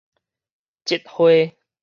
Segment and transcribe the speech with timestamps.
[0.85, 1.53] 織花